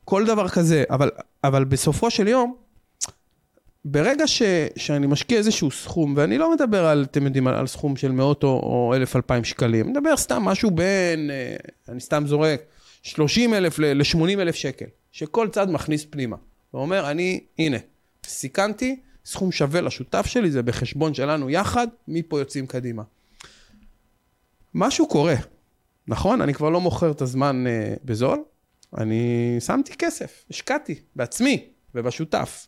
[0.05, 0.83] כל דבר כזה.
[0.89, 1.09] אבל,
[1.43, 2.55] אבל בסופו של יום,
[3.85, 4.41] ברגע ש,
[4.75, 8.43] שאני משקיע איזשהו סכום, ואני לא מדבר על, אתם יודעים, על, על סכום של מאות
[8.43, 11.55] או, או אלף אלפיים שקלים, אני מדבר סתם משהו בין, אה,
[11.89, 12.61] אני סתם זורק,
[13.03, 16.35] 30 אלף ל-80 אלף שקל, שכל צד מכניס פנימה.
[16.73, 17.77] ואומר, אני, הנה,
[18.25, 23.03] סיכנתי, סכום שווה לשותף שלי, זה בחשבון שלנו יחד, מפה יוצאים קדימה.
[24.73, 25.35] משהו קורה,
[26.07, 26.41] נכון?
[26.41, 28.43] אני כבר לא מוכר את הזמן uh, בזול,
[28.97, 32.67] אני שמתי כסף, השקעתי בעצמי ובשותף.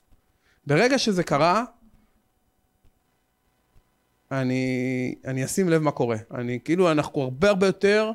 [0.67, 1.63] ברגע שזה קרה,
[4.31, 6.17] אני, אני אשים לב מה קורה.
[6.33, 8.11] אני, כאילו, אנחנו הרבה הרבה יותר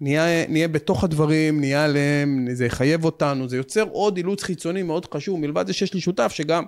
[0.00, 5.14] נהיה, נהיה בתוך הדברים, נהיה עליהם, זה יחייב אותנו, זה יוצר עוד אילוץ חיצוני מאוד
[5.14, 6.64] חשוב, מלבד זה שיש לי שותף שגם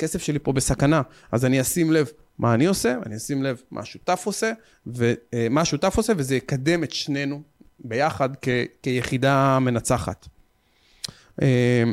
[0.00, 2.08] הכסף שלי פה בסכנה, אז אני אשים לב
[2.38, 4.52] מה אני עושה, אני אשים לב מה השותף עושה,
[4.86, 7.42] ומה השותף עושה, וזה יקדם את שנינו
[7.78, 8.48] ביחד כ,
[8.82, 10.28] כיחידה מנצחת.
[11.42, 11.84] אה,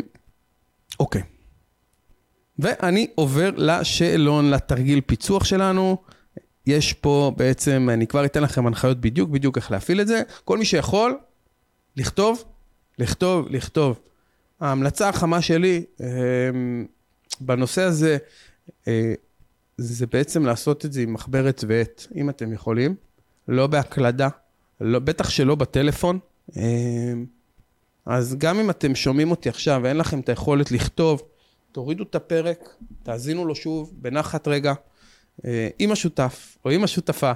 [0.99, 1.21] אוקיי.
[2.59, 5.97] ואני עובר לשאלון, לתרגיל פיצוח שלנו.
[6.67, 10.21] יש פה בעצם, אני כבר אתן לכם הנחיות בדיוק, בדיוק איך להפעיל את זה.
[10.45, 11.17] כל מי שיכול,
[11.97, 12.43] לכתוב,
[12.99, 13.99] לכתוב, לכתוב.
[14.59, 16.85] ההמלצה החמה שלי אמ,
[17.41, 18.17] בנושא הזה,
[18.87, 19.13] אה,
[19.77, 22.95] זה בעצם לעשות את זה עם מחברת ועט, אם אתם יכולים,
[23.47, 24.27] לא בהקלדה,
[24.81, 26.19] לא, בטח שלא בטלפון.
[26.57, 27.25] אמ,
[28.05, 31.21] אז גם אם אתם שומעים אותי עכשיו ואין לכם את היכולת לכתוב,
[31.71, 34.73] תורידו את הפרק, תאזינו לו שוב, בנחת רגע,
[35.45, 37.31] אה, עם השותף או עם השותפה,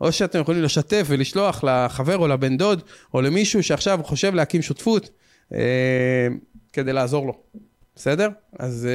[0.00, 2.82] או שאתם יכולים לשתף ולשלוח לחבר או לבן דוד,
[3.14, 5.10] או למישהו שעכשיו חושב להקים שותפות,
[5.54, 6.28] אה,
[6.72, 7.42] כדי לעזור לו.
[8.00, 8.28] בסדר?
[8.58, 8.88] אז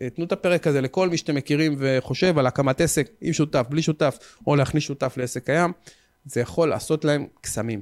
[0.00, 3.66] uh, תנו את הפרק הזה לכל מי שאתם מכירים וחושב על הקמת עסק עם שותף,
[3.70, 5.72] בלי שותף, או להכניס שותף לעסק קיים,
[6.24, 7.80] זה יכול לעשות להם קסמים.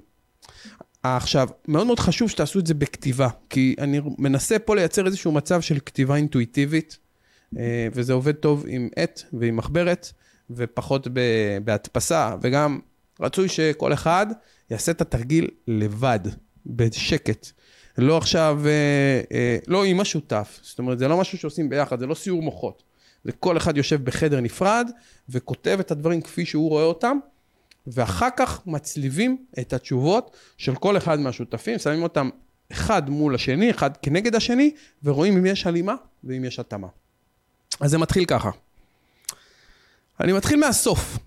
[1.02, 5.60] עכשיו, מאוד מאוד חשוב שתעשו את זה בכתיבה, כי אני מנסה פה לייצר איזשהו מצב
[5.60, 6.98] של כתיבה אינטואיטיבית,
[7.58, 10.12] אה, וזה עובד טוב עם עט ועם מחברת,
[10.50, 11.08] ופחות
[11.64, 12.78] בהדפסה, וגם
[13.20, 14.26] רצוי שכל אחד
[14.70, 16.20] יעשה את התרגיל לבד,
[16.66, 17.52] בשקט.
[17.98, 22.06] לא עכשיו, אה, אה, לא עם השותף, זאת אומרת, זה לא משהו שעושים ביחד, זה
[22.06, 22.82] לא סיור מוחות.
[23.24, 24.90] זה כל אחד יושב בחדר נפרד,
[25.28, 27.18] וכותב את הדברים כפי שהוא רואה אותם,
[27.86, 32.30] ואחר כך מצליבים את התשובות של כל אחד מהשותפים, שמים אותם
[32.72, 34.70] אחד מול השני, אחד כנגד השני,
[35.04, 36.88] ורואים אם יש הלימה ואם יש התאמה.
[37.80, 38.50] אז זה מתחיל ככה.
[40.20, 41.18] אני מתחיל מהסוף,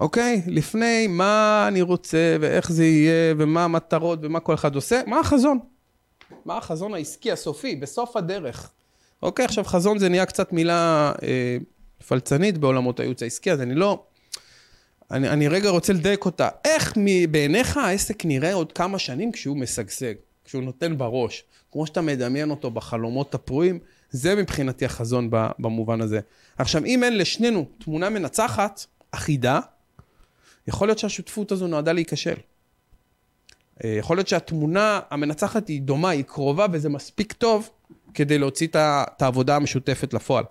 [0.00, 0.42] אוקיי?
[0.46, 5.58] לפני מה אני רוצה ואיך זה יהיה ומה המטרות ומה כל אחד עושה, מה החזון?
[6.44, 8.70] מה החזון העסקי הסופי, בסוף הדרך.
[9.22, 11.56] אוקיי, עכשיו חזון זה נהיה קצת מילה אה,
[12.08, 14.04] פלצנית בעולמות הייעוץ העסקי, אז אני לא...
[15.10, 16.48] אני, אני רגע רוצה לדייק אותה.
[16.64, 16.94] איך
[17.30, 22.70] בעיניך העסק נראה עוד כמה שנים כשהוא משגשג, כשהוא נותן בראש, כמו שאתה מדמיין אותו
[22.70, 23.78] בחלומות הפרועים,
[24.10, 26.20] זה מבחינתי החזון במובן הזה.
[26.58, 29.60] עכשיו, אם אין לשנינו תמונה מנצחת, אחידה,
[30.68, 32.34] יכול להיות שהשותפות הזו נועדה להיכשל.
[33.84, 37.70] אה, יכול להיות שהתמונה המנצחת היא דומה, היא קרובה וזה מספיק טוב
[38.14, 40.44] כדי להוציא את העבודה המשותפת לפועל,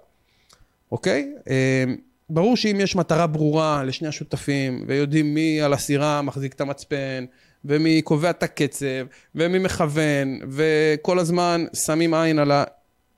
[0.91, 1.34] אוקיי?
[1.49, 1.84] אה,
[2.30, 7.25] ברור שאם יש מטרה ברורה לשני השותפים, ויודעים מי על הסירה מחזיק את המצפן,
[7.65, 12.51] ומי קובע את הקצב, ומי מכוון, וכל הזמן שמים עין על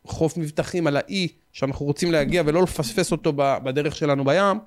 [0.06, 4.58] החוף מבטחים, על האי שאנחנו רוצים להגיע ולא לפספס אותו בדרך שלנו בים,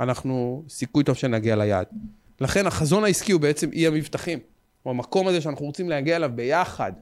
[0.00, 1.86] אנחנו, סיכוי טוב שנגיע ליעד.
[2.40, 4.38] לכן החזון העסקי הוא בעצם אי המבטחים.
[4.82, 6.92] הוא המקום הזה שאנחנו רוצים להגיע אליו ביחד.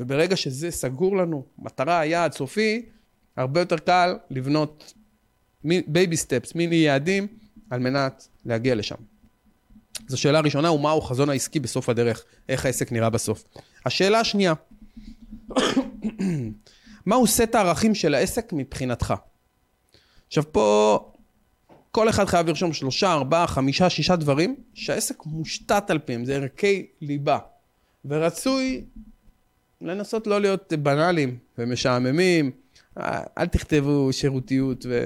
[0.00, 2.86] וברגע שזה סגור לנו, מטרה, יעד סופי,
[3.36, 4.94] הרבה יותר קל לבנות
[5.64, 7.26] baby steps, מיני יעדים,
[7.70, 8.94] על מנת להגיע לשם.
[10.06, 13.44] זו שאלה הראשונה, הוא מהו החזון העסקי בסוף הדרך, איך העסק נראה בסוף.
[13.86, 14.52] השאלה השנייה,
[17.06, 19.14] מהו סט הערכים של העסק מבחינתך?
[20.26, 21.09] עכשיו פה,
[21.90, 26.86] כל אחד חייב לרשום שלושה, ארבעה, חמישה, שישה דברים שהעסק מושתת על פיהם, זה ערכי
[27.00, 27.38] ליבה.
[28.04, 28.84] ורצוי
[29.80, 32.50] לנסות לא להיות בנאליים ומשעממים,
[33.38, 35.00] אל תכתבו שירותיות ו...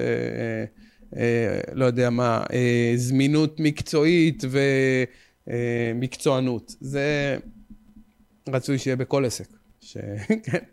[1.15, 4.43] אה, לא יודע מה, אה, זמינות מקצועית
[5.47, 6.75] ומקצוענות.
[6.79, 7.37] זה
[8.49, 9.47] רצוי שיהיה בכל עסק.
[9.81, 9.97] ש...
[10.45, 10.63] כן,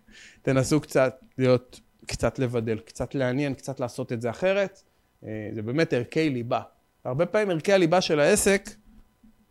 [0.83, 4.83] קצת להיות, קצת לבדל, קצת לעניין, קצת לעשות את זה אחרת.
[5.27, 6.61] אה, זה באמת ערכי ליבה.
[7.05, 8.71] הרבה פעמים ערכי הליבה של העסק,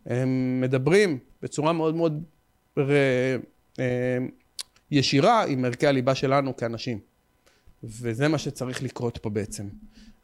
[0.06, 2.24] הם מדברים בצורה מאוד מאוד
[2.78, 2.92] ר...
[4.92, 6.98] ישירה עם ערכי הליבה שלנו כאנשים.
[7.84, 9.68] וזה מה שצריך לקרות פה בעצם.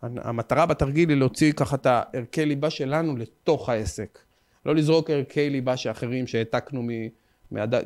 [0.03, 4.19] המטרה בתרגיל היא להוציא ככה את הערכי ליבה שלנו לתוך העסק.
[4.67, 6.83] לא לזרוק ערכי ליבה שאחרים שהעתקנו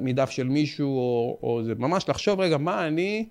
[0.00, 3.28] מדף של מישהו, או, או זה ממש לחשוב, רגע, מה אני,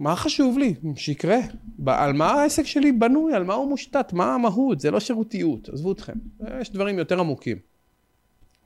[0.00, 1.38] מה חשוב לי שיקרה?
[1.86, 3.34] על מה העסק שלי בנוי?
[3.34, 4.12] על מה הוא מושתת?
[4.12, 4.80] מה המהות?
[4.80, 6.12] זה לא שירותיות, עזבו אתכם.
[6.60, 7.56] יש דברים יותר עמוקים.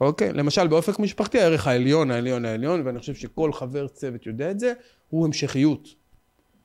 [0.00, 0.32] אוקיי?
[0.32, 4.72] למשל, באופק משפחתי, הערך העליון, העליון, העליון, ואני חושב שכל חבר צוות יודע את זה,
[5.10, 5.88] הוא המשכיות.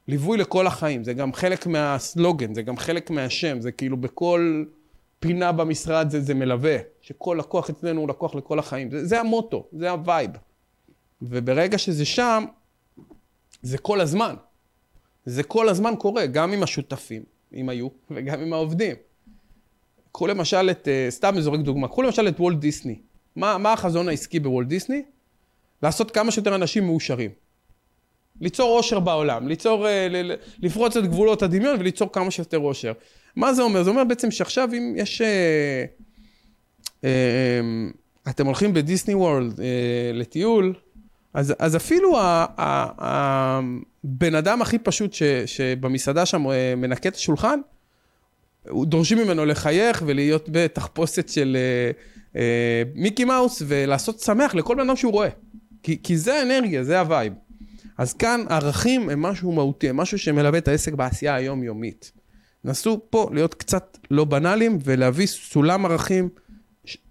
[0.08, 4.64] ליווי לכל החיים, זה גם חלק מהסלוגן, זה גם חלק מהשם, זה כאילו בכל
[5.20, 9.68] פינה במשרד זה, זה מלווה, שכל לקוח אצלנו הוא לקוח לכל החיים, זה, זה המוטו,
[9.72, 10.32] זה ה vibe.
[11.22, 12.46] וברגע שזה שם,
[13.62, 14.36] זה כל הזמן.
[15.30, 18.96] זה כל הזמן קורה, גם עם השותפים, אם היו, וגם עם העובדים.
[20.12, 23.00] קחו למשל את, אה, סתם זורק דוגמה, קחו למשל את וולט דיסני.
[23.36, 25.04] מה, מה החזון העסקי בוולט דיסני?
[25.84, 27.32] לעשות כמה שיותר אנשים מאושרים.
[28.42, 30.08] ליצור עושר בעולם, ליצור, אה,
[30.60, 32.94] לפרוץ את גבולות הדמיון וליצור כמה שיותר עושר.
[33.36, 33.84] מה זה אומר?
[33.84, 35.22] זה אומר בעצם שעכשיו אם יש...
[37.04, 37.60] אה,
[38.30, 39.60] אתם הולכים בדיסני וורלד
[40.14, 40.74] לטיול,
[41.34, 42.18] אז, אז אפילו
[42.98, 46.46] הבן אדם הכי פשוט ש, שבמסעדה שם
[46.78, 47.60] מנקה את השולחן,
[48.84, 51.58] דורשים ממנו לחייך ולהיות בתחפושת של
[52.96, 55.30] מיקי מאוס ולעשות שמח לכל בן אדם שהוא רואה.
[55.84, 57.34] כי, כי זה האנרגיה, זה ה vibe.
[57.98, 62.12] אז כאן ערכים הם משהו מהותי, הם משהו שמלווה את העסק בעשייה היומיומית.
[62.64, 66.30] נסו פה להיות קצת לא בנאליים ולהביא סולם ערכים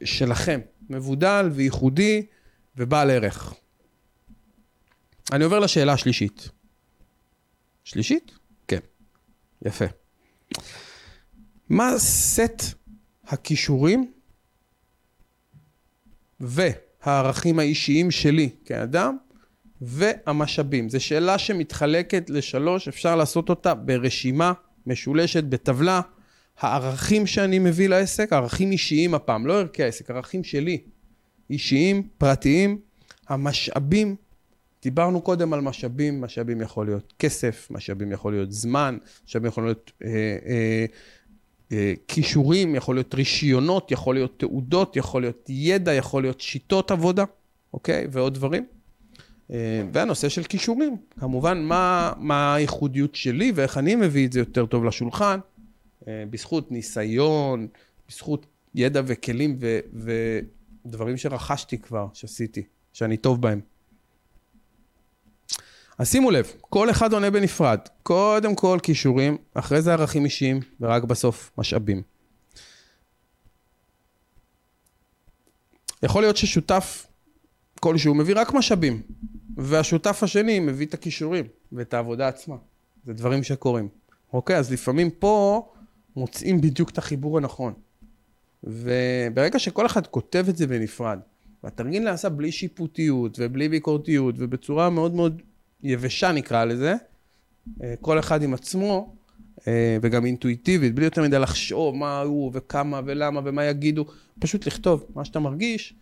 [0.04, 2.26] שלכם, מבודל וייחודי
[2.76, 3.54] ובעל ערך.
[5.32, 6.48] אני עובר לשאלה השלישית.
[7.84, 8.32] שלישית?
[8.68, 8.78] כן.
[9.66, 9.84] יפה.
[11.68, 12.62] מה סט
[13.26, 14.12] הכישורים
[16.40, 19.16] והערכים האישיים שלי כאדם
[19.80, 20.88] והמשאבים.
[20.88, 24.52] זו שאלה שמתחלקת לשלוש, אפשר לעשות אותה ברשימה
[24.86, 26.00] משולשת, בטבלה.
[26.58, 30.82] הערכים שאני מביא לעסק, ערכים אישיים הפעם, לא ערכי העסק, ערכים שלי,
[31.50, 32.80] אישיים, פרטיים,
[33.28, 34.16] המשאבים,
[34.82, 39.92] דיברנו קודם על משאבים, משאבים יכול להיות כסף, משאבים יכול להיות זמן, משאבים יכול להיות
[40.04, 40.10] אה,
[40.46, 40.86] אה,
[41.72, 47.24] אה, כישורים, יכול להיות רישיונות, יכול להיות תעודות, יכול להיות ידע, יכול להיות שיטות עבודה,
[47.72, 48.06] אוקיי?
[48.10, 48.66] ועוד דברים.
[49.50, 54.66] אה, והנושא של כישורים, כמובן מה, מה הייחודיות שלי ואיך אני מביא את זה יותר
[54.66, 55.38] טוב לשולחן,
[56.08, 57.66] אה, בזכות ניסיון,
[58.08, 59.78] בזכות ידע וכלים ו,
[60.84, 62.62] ודברים שרכשתי כבר, שעשיתי,
[62.92, 63.60] שאני טוב בהם.
[65.98, 67.78] אז שימו לב, כל אחד עונה בנפרד.
[68.02, 72.02] קודם כל כישורים, אחרי זה ערכים אישיים, ורק בסוף משאבים.
[76.02, 77.06] יכול להיות ששותף
[77.80, 79.02] כלשהו מביא רק משאבים,
[79.56, 82.56] והשותף השני מביא את הכישורים ואת העבודה עצמה.
[83.04, 83.88] זה דברים שקורים.
[84.32, 84.56] אוקיי?
[84.56, 85.66] אז לפעמים פה
[86.16, 87.72] מוצאים בדיוק את החיבור הנכון.
[88.64, 91.18] וברגע שכל אחד כותב את זה בנפרד,
[91.64, 95.42] והתרגיל נעשה בלי שיפוטיות ובלי ביקורתיות ובצורה מאוד מאוד
[95.82, 96.94] יבשה נקרא לזה,
[97.82, 99.14] אה, כל אחד עם עצמו,
[99.68, 104.04] אה, וגם אינטואיטיבית, בלי יותר מדי לחשוב מה הוא וכמה ולמה ומה יגידו,
[104.38, 105.94] פשוט לכתוב מה שאתה מרגיש,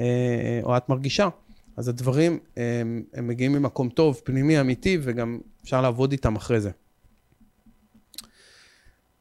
[0.00, 1.28] אה, או את מרגישה,
[1.76, 6.70] אז הדברים, הם, הם מגיעים ממקום טוב, פנימי, אמיתי, וגם אפשר לעבוד איתם אחרי זה.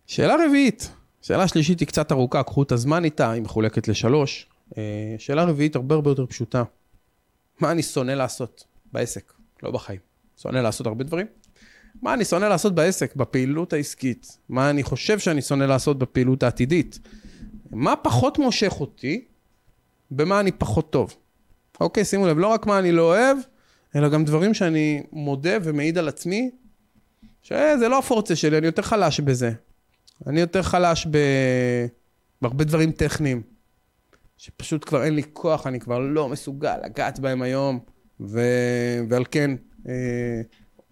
[0.08, 4.48] שאלה רביעית, שאלה שלישית היא קצת ארוכה, קחו את הזמן איתה, היא מחולקת לשלוש.
[5.18, 6.64] שאלה רביעית הרבה הרבה יותר פשוטה.
[7.60, 10.00] מה אני שונא לעשות בעסק, לא בחיים?
[10.38, 11.26] שונא לעשות הרבה דברים.
[12.02, 14.38] מה אני שונא לעשות בעסק, בפעילות העסקית?
[14.50, 17.00] מה אני חושב שאני שונא לעשות בפעילות העתידית?
[17.72, 19.26] מה פחות מושך אותי,
[20.12, 21.16] במה אני פחות טוב?
[21.80, 23.38] אוקיי, שימו לב, לא רק מה אני לא אוהב,
[23.96, 26.52] אלא גם דברים שאני מודה ומעיד על עצמי,
[27.42, 29.52] שזה לא הפורצה שלי, אני יותר חלש בזה.
[30.28, 31.18] אני יותר חלש ב...
[32.42, 33.42] בהרבה דברים טכניים,
[34.38, 37.80] שפשוט כבר אין לי כוח, אני כבר לא מסוגל לגעת בהם היום,
[38.22, 38.40] ו...
[39.10, 39.52] ועל כן,
[39.88, 40.42] אה,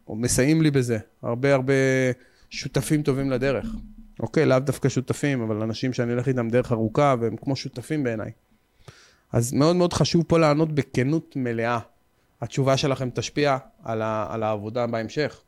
[0.09, 0.97] מסייעים לי בזה.
[1.21, 1.73] הרבה הרבה
[2.49, 3.65] שותפים טובים לדרך.
[4.19, 8.31] אוקיי, לאו דווקא שותפים, אבל אנשים שאני הולך איתם דרך ארוכה, והם כמו שותפים בעיניי.
[9.31, 11.79] אז מאוד מאוד חשוב פה לענות בכנות מלאה.
[12.41, 15.41] התשובה שלכם תשפיע על, ה, על העבודה בהמשך.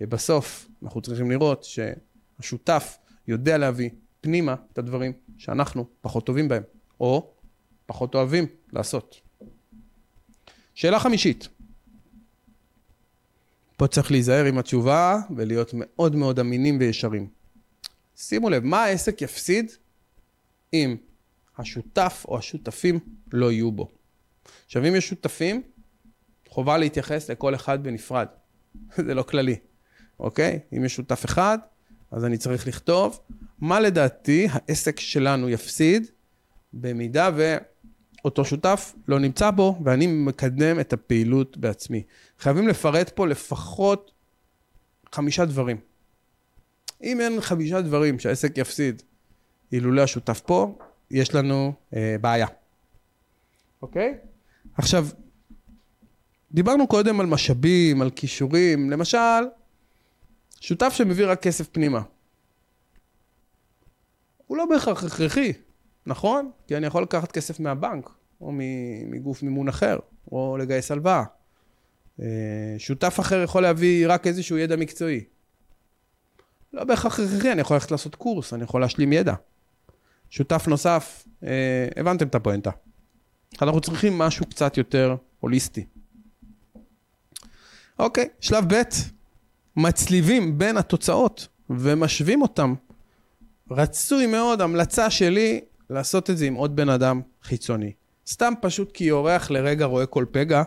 [0.00, 6.62] ובסוף, אנחנו צריכים לראות שהשותף יודע להביא פנימה את הדברים שאנחנו פחות טובים בהם,
[7.00, 7.32] או
[7.86, 9.25] פחות אוהבים לעשות.
[10.76, 11.48] שאלה חמישית.
[13.76, 17.28] פה צריך להיזהר עם התשובה ולהיות מאוד מאוד אמינים וישרים.
[18.16, 19.72] שימו לב, מה העסק יפסיד
[20.72, 20.96] אם
[21.58, 22.98] השותף או השותפים
[23.32, 23.90] לא יהיו בו?
[24.66, 25.62] עכשיו, אם יש שותפים,
[26.48, 28.26] חובה להתייחס לכל אחד בנפרד.
[29.06, 29.56] זה לא כללי,
[30.20, 30.58] אוקיי?
[30.76, 31.58] אם יש שותף אחד,
[32.10, 33.20] אז אני צריך לכתוב
[33.60, 36.06] מה לדעתי העסק שלנו יפסיד
[36.72, 37.30] במידה
[38.24, 42.02] ואותו שותף לא נמצא בו ואני מקדם את הפעילות בעצמי.
[42.38, 44.12] חייבים לפרט פה לפחות
[45.12, 45.76] חמישה דברים.
[47.02, 49.02] אם אין חמישה דברים שהעסק יפסיד
[49.72, 50.78] אילולא השותף פה,
[51.10, 52.46] יש לנו אה, בעיה.
[53.82, 54.14] אוקיי?
[54.74, 55.06] עכשיו,
[56.52, 58.90] דיברנו קודם על משאבים, על כישורים.
[58.90, 59.44] למשל,
[60.60, 62.00] שותף שמביא רק כסף פנימה.
[64.46, 65.52] הוא לא בהכרח הכרחי,
[66.06, 66.50] נכון?
[66.66, 68.52] כי אני יכול לקחת כסף מהבנק, או
[69.06, 69.98] מגוף מימון אחר,
[70.32, 71.24] או לגייס הלוואה.
[72.20, 72.26] אה,
[72.78, 75.24] שותף אחר יכול להביא רק איזשהו ידע מקצועי.
[76.72, 79.34] לא בהכרח הכרחי, אני יכול ללכת לעשות קורס, אני יכול להשלים ידע.
[80.30, 82.70] שותף נוסף, אה, הבנתם את הפואנטה.
[83.62, 85.86] אנחנו צריכים משהו קצת יותר הוליסטי.
[87.98, 88.82] אוקיי, שלב ב',
[89.76, 92.74] מצליבים בין התוצאות ומשווים אותם.
[93.70, 97.92] רצוי מאוד, המלצה שלי, לעשות את זה עם עוד בן אדם חיצוני.
[98.26, 100.62] סתם פשוט כי אורח לרגע רואה כל פגע,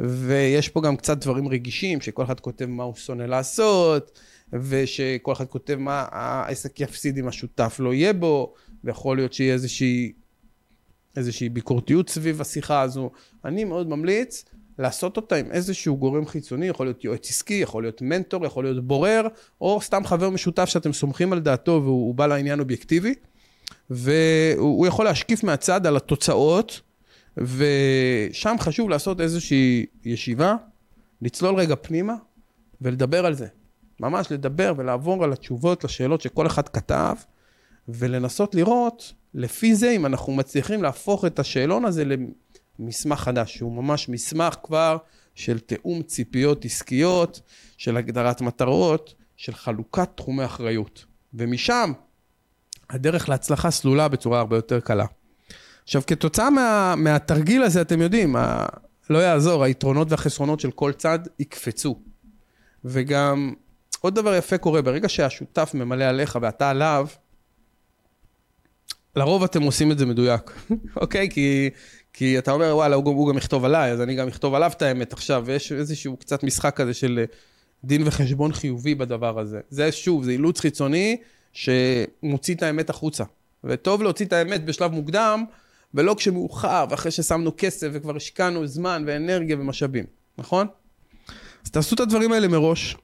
[0.00, 4.18] ויש פה גם קצת דברים רגישים, שכל אחד כותב מה הוא שונא לעשות,
[4.52, 10.12] ושכל אחד כותב מה העסק יפסיד אם השותף לא יהיה בו, ויכול להיות שיהיה איזושהי,
[11.16, 13.10] איזושהי ביקורתיות סביב השיחה הזו.
[13.44, 14.44] אני מאוד ממליץ
[14.78, 18.86] לעשות אותה עם איזשהו גורם חיצוני, יכול להיות יועץ עסקי, יכול להיות מנטור, יכול להיות
[18.86, 19.26] בורר,
[19.60, 23.14] או סתם חבר משותף שאתם סומכים על דעתו והוא בא לעניין אובייקטיבי,
[23.90, 26.80] והוא יכול להשקיף מהצד על התוצאות,
[27.36, 30.56] ושם חשוב לעשות איזושהי ישיבה,
[31.22, 32.14] לצלול רגע פנימה
[32.80, 33.46] ולדבר על זה.
[34.00, 37.14] ממש לדבר ולעבור על התשובות לשאלות שכל אחד כתב,
[37.88, 42.04] ולנסות לראות לפי זה אם אנחנו מצליחים להפוך את השאלון הזה
[42.78, 44.96] מסמך חדש, שהוא ממש מסמך כבר
[45.34, 47.40] של תיאום ציפיות עסקיות,
[47.76, 51.04] של הגדרת מטרות, של חלוקת תחומי אחריות.
[51.34, 51.92] ומשם
[52.94, 55.04] הדרך להצלחה סלולה בצורה הרבה יותר קלה.
[55.84, 58.66] עכשיו, כתוצאה מה, מהתרגיל הזה, אתם יודעים, ה,
[59.10, 61.98] לא יעזור, היתרונות והחסרונות של כל צד יקפצו.
[62.84, 63.52] וגם
[64.00, 67.06] עוד דבר יפה קורה, ברגע שהשותף ממלא עליך ואתה עליו,
[69.16, 70.50] לרוב אתם עושים את זה מדויק,
[71.02, 71.28] אוקיי?
[71.30, 71.70] כי,
[72.12, 74.82] כי אתה אומר, וואלה, הוא, הוא גם יכתוב עליי, אז אני גם אכתוב עליו את
[74.82, 77.24] האמת עכשיו, ויש איזשהו קצת משחק כזה של אה,
[77.84, 79.60] דין וחשבון חיובי בדבר הזה.
[79.68, 81.16] זה שוב, זה אילוץ חיצוני
[81.54, 83.24] שמוציא את האמת החוצה.
[83.64, 85.44] וטוב להוציא את האמת בשלב מוקדם,
[85.94, 90.04] ולא כשמאוחר, ואחרי ששמנו כסף וכבר השקענו זמן ואנרגיה ומשאבים,
[90.38, 90.66] נכון?
[91.64, 92.96] אז תעשו את הדברים האלה מראש.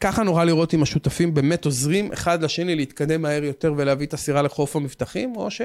[0.00, 4.42] ככה נוכל לראות אם השותפים באמת עוזרים אחד לשני להתקדם מהר יותר ולהביא את הסירה
[4.42, 5.60] לחוף המבטחים, או ש...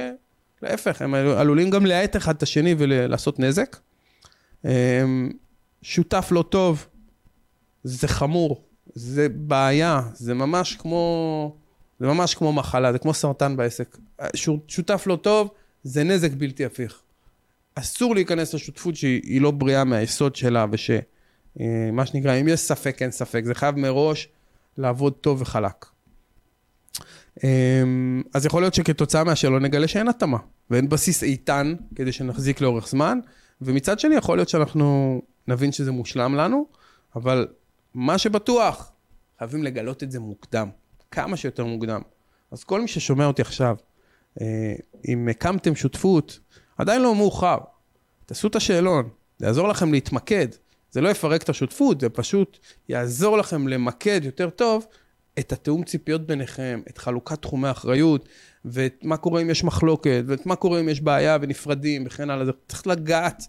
[0.61, 3.77] להפך, הם עלולים גם להאט אחד את השני ולעשות נזק.
[4.65, 5.31] אמ,
[5.81, 6.87] שותף לא טוב,
[7.83, 8.63] זה חמור,
[8.93, 11.55] זה בעיה, זה ממש כמו,
[12.03, 13.97] זה ממש כמו מחלה, זה כמו סרטן בעסק.
[14.67, 15.49] שותף לא טוב,
[15.83, 16.99] זה נזק בלתי הפיך.
[17.75, 23.11] אסור להיכנס לשותפות שהיא לא בריאה מהיסוד שלה, ושמה אה, שנקרא, אם יש ספק, אין
[23.11, 24.27] ספק, זה חייב מראש
[24.77, 25.85] לעבוד טוב וחלק.
[27.43, 30.37] אמ, אז יכול להיות שכתוצאה מהשאלון נגלה שאין התאמה,
[30.69, 33.19] ואין בסיס איתן כדי שנחזיק לאורך זמן,
[33.61, 36.65] ומצד שני, יכול להיות שאנחנו נבין שזה מושלם לנו,
[37.15, 37.47] אבל
[37.93, 38.91] מה שבטוח,
[39.39, 40.69] חייבים לגלות את זה מוקדם,
[41.13, 42.01] כמה שיותר מוקדם.
[42.51, 43.75] אז כל מי ששומע אותי עכשיו,
[44.41, 44.75] אה,
[45.07, 46.39] אם הקמתם שותפות,
[46.77, 47.57] עדיין לא מאוחר.
[48.25, 50.47] תעשו את השאלון, זה יעזור לכם להתמקד.
[50.91, 52.59] זה לא יפרק את השותפות, זה פשוט
[52.89, 54.85] יעזור לכם למקד יותר טוב
[55.39, 58.29] את התיאום ציפיות ביניכם, את חלוקת תחומי אחריות,
[58.65, 62.53] ואת מה קורה אם יש מחלוקת, ואת מה קורה אם יש בעיה ונפרדים וכן הלאה.
[62.67, 63.43] צריך לגעת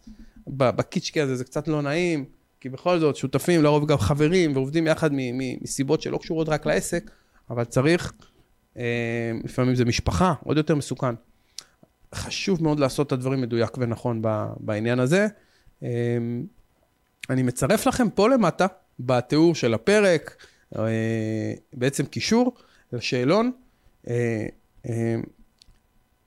[0.47, 2.25] בקיצ'קי הזה, זה קצת לא נעים,
[2.61, 7.11] כי בכל זאת, שותפים, לרוב גם חברים, ועובדים יחד מסיבות שלא קשורות רק לעסק,
[7.51, 8.12] אבל צריך,
[8.76, 11.14] אה, לפעמים זה משפחה, עוד יותר מסוכן.
[12.14, 14.22] חשוב מאוד לעשות את הדברים מדויק ונכון
[14.59, 15.26] בעניין הזה.
[15.82, 15.88] אה,
[17.30, 18.66] אני מצרף לכם פה למטה,
[19.01, 20.36] בתיאור של הפרק,
[20.76, 22.55] אה, בעצם קישור
[22.92, 23.53] לשאלון,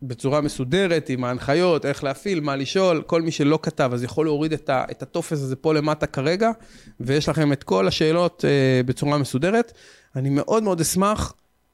[0.02, 4.54] בצורה מסודרת, עם ההנחיות, איך להפעיל, מה לשאול, כל מי שלא כתב, אז יכול להוריד
[4.70, 6.52] את הטופס הזה פה למטה כרגע,
[7.00, 8.46] ויש לכם את כל השאלות
[8.86, 9.74] בצורה מסודרת.
[10.16, 11.34] אני מאוד מאוד אשמח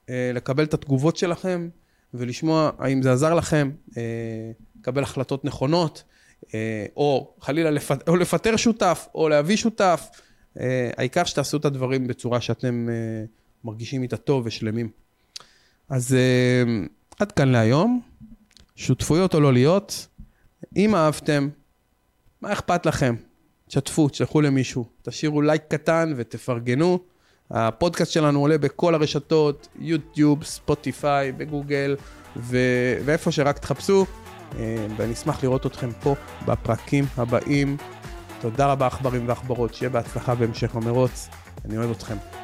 [0.10, 1.70] לקבל את התגובות שלכם,
[2.14, 3.72] ולשמוע האם זה עזר לכם,
[4.80, 6.04] לקבל החלטות נכונות,
[6.98, 10.10] או חלילה לפט, או לפטר שותף, או להביא שותף.
[10.60, 13.26] אה, העיקר שתעשו את הדברים בצורה שאתם אה,
[13.64, 14.90] מרגישים איתה טוב ושלמים.
[15.90, 16.86] אז אה,
[17.20, 18.02] עד כאן להיום.
[18.76, 20.08] שותפויות או לא להיות,
[20.76, 21.50] אם אהבתם,
[22.42, 23.16] מה אכפת לכם?
[23.68, 27.00] תשתפו, תשלחו למישהו, תשאירו לייק קטן ותפרגנו.
[27.52, 31.96] הפודקאסט שלנו עולה בכל הרשתות, יוטיוב, ספוטיפיי, בגוגל,
[32.38, 32.58] ו...
[33.06, 34.06] ואיפה שרק תחפשו,
[34.98, 36.16] ואני אשמח לראות אתכם פה
[36.46, 37.78] בפרקים הבאים.
[38.42, 41.30] תודה רבה עכברים ועכברות, שיהיה בהצלחה בהמשך המרוץ,
[41.66, 42.43] אני אוהב אתכם.